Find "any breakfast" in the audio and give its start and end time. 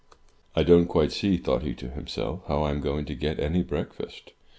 3.39-4.31